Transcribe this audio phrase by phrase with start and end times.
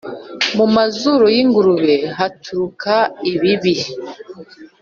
[0.57, 2.93] mu mazuru y’ingurube haturuka
[3.31, 3.75] ibibi